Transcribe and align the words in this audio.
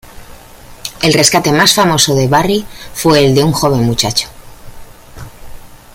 El 1.03 1.13
rescate 1.13 1.51
más 1.51 1.75
famoso 1.75 2.15
de 2.15 2.27
Barry 2.27 2.65
fue 2.95 3.23
el 3.23 3.35
de 3.35 3.43
un 3.43 3.51
joven 3.51 3.83
muchacho. 3.85 4.29